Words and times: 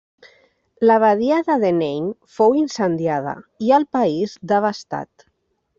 L'abadia 0.87 1.37
de 1.49 1.57
Denain 1.65 2.09
fou 2.39 2.57
incendiada 2.63 3.37
i 3.69 3.73
el 3.79 3.91
país 3.99 4.37
devastat. 4.55 5.33